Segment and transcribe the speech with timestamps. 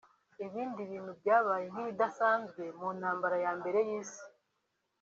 [0.45, 4.23] Ibindi bintu byabaye nk’ibidasanzwe mu ntambara ya Mbere y’Isi